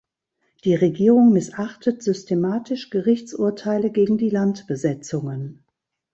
[0.63, 5.63] Die Regierung missachtet systematisch Gerichtsurteile gegen die Landbesetzungen.